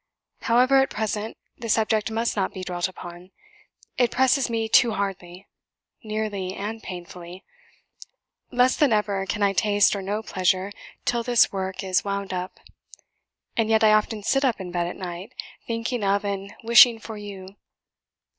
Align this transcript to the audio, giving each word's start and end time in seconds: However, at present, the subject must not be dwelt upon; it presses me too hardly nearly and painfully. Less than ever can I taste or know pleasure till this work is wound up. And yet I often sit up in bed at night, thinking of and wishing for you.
However, 0.41 0.77
at 0.79 0.89
present, 0.89 1.37
the 1.59 1.69
subject 1.69 2.09
must 2.09 2.35
not 2.35 2.55
be 2.55 2.63
dwelt 2.63 2.87
upon; 2.87 3.29
it 3.99 4.09
presses 4.09 4.49
me 4.49 4.67
too 4.67 4.93
hardly 4.93 5.47
nearly 6.03 6.55
and 6.55 6.81
painfully. 6.81 7.43
Less 8.49 8.75
than 8.75 8.91
ever 8.93 9.27
can 9.27 9.43
I 9.43 9.53
taste 9.53 9.95
or 9.95 10.01
know 10.01 10.23
pleasure 10.23 10.71
till 11.05 11.21
this 11.21 11.51
work 11.51 11.83
is 11.83 12.03
wound 12.03 12.33
up. 12.33 12.59
And 13.55 13.69
yet 13.69 13.83
I 13.83 13.93
often 13.93 14.23
sit 14.23 14.43
up 14.43 14.59
in 14.59 14.71
bed 14.71 14.87
at 14.87 14.95
night, 14.97 15.33
thinking 15.67 16.03
of 16.03 16.25
and 16.25 16.51
wishing 16.63 16.97
for 16.97 17.15
you. 17.15 17.57